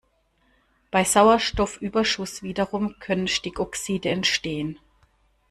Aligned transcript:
Bei 0.89 1.03
Sauerstoffüberschuss 1.03 2.41
wiederum 2.41 2.95
können 2.99 3.27
Stickoxide 3.27 4.09
entstehen. 4.09 4.79